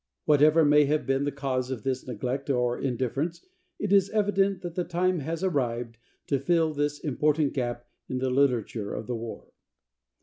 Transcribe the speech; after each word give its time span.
Whatever 0.25 0.65
may 0.65 0.85
have 0.85 1.05
been 1.05 1.25
the 1.25 1.31
cause 1.31 1.69
of 1.69 1.83
this 1.83 2.07
neglect 2.07 2.49
or 2.49 2.75
indifference, 2.75 3.45
it 3.77 3.93
is 3.93 4.09
evident 4.09 4.63
that 4.63 4.73
the 4.73 4.83
time 4.83 5.19
has 5.19 5.43
arrived 5.43 5.99
to 6.25 6.39
fill 6.39 6.73
this 6.73 6.97
important 6.99 7.53
gap 7.53 7.87
in 8.09 8.17
the 8.17 8.31
literature 8.31 8.95
of 8.95 9.05
the 9.05 9.15
war. 9.15 9.51